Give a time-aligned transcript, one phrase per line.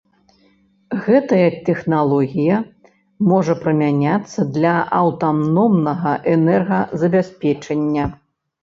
[1.07, 2.57] Гэтая тэхналогія
[3.31, 8.05] можа прымяняцца для аўтаномнага энергазабеспячэння.